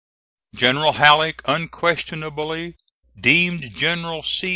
General 0.55 0.93
Halleck 0.93 1.43
unquestionably 1.45 2.75
deemed 3.21 3.75
General 3.75 4.23
C. 4.23 4.49